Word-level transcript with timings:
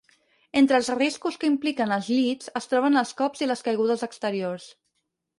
Entre 0.59 0.77
els 0.81 0.87
riscos 0.99 1.35
que 1.41 1.49
impliquen 1.49 1.93
els 1.97 2.09
llits 2.13 2.49
es 2.59 2.67
troben 2.71 3.01
els 3.01 3.11
cops 3.19 3.43
i 3.47 3.49
les 3.51 3.61
caigudes 3.69 4.07
exteriors. 4.09 4.67